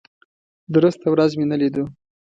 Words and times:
درسته 0.75 1.07
ورځ 1.13 1.31
مې 1.37 1.45
نه 1.51 1.57
لیدو. 1.61 1.83